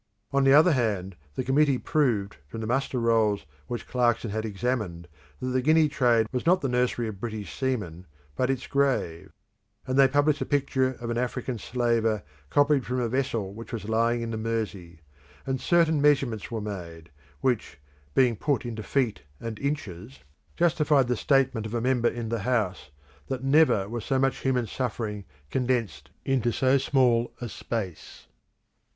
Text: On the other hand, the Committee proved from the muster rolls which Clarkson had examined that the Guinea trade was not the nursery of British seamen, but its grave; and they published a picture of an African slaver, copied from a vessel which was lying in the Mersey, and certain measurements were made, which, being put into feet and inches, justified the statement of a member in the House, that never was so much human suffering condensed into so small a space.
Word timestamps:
On 0.31 0.43
the 0.43 0.51
other 0.55 0.71
hand, 0.71 1.15
the 1.35 1.43
Committee 1.43 1.77
proved 1.77 2.37
from 2.47 2.59
the 2.59 2.65
muster 2.65 2.97
rolls 2.99 3.45
which 3.67 3.87
Clarkson 3.87 4.31
had 4.31 4.45
examined 4.45 5.07
that 5.39 5.49
the 5.49 5.61
Guinea 5.61 5.87
trade 5.87 6.25
was 6.31 6.43
not 6.43 6.61
the 6.61 6.67
nursery 6.67 7.07
of 7.07 7.19
British 7.19 7.55
seamen, 7.55 8.07
but 8.35 8.49
its 8.49 8.65
grave; 8.65 9.31
and 9.85 9.99
they 9.99 10.07
published 10.07 10.41
a 10.41 10.45
picture 10.47 10.93
of 10.99 11.11
an 11.11 11.19
African 11.19 11.59
slaver, 11.59 12.23
copied 12.49 12.83
from 12.83 12.99
a 12.99 13.07
vessel 13.07 13.53
which 13.53 13.71
was 13.71 13.87
lying 13.87 14.21
in 14.23 14.31
the 14.31 14.39
Mersey, 14.39 15.01
and 15.45 15.61
certain 15.61 16.01
measurements 16.01 16.49
were 16.49 16.61
made, 16.61 17.11
which, 17.41 17.79
being 18.15 18.35
put 18.35 18.65
into 18.65 18.81
feet 18.81 19.21
and 19.39 19.59
inches, 19.59 20.21
justified 20.57 21.07
the 21.09 21.15
statement 21.15 21.67
of 21.67 21.75
a 21.75 21.79
member 21.79 22.09
in 22.09 22.29
the 22.29 22.39
House, 22.39 22.89
that 23.27 23.43
never 23.43 23.87
was 23.87 24.03
so 24.03 24.17
much 24.17 24.37
human 24.37 24.65
suffering 24.65 25.25
condensed 25.51 26.09
into 26.25 26.51
so 26.51 26.79
small 26.79 27.31
a 27.39 27.47
space. 27.47 28.25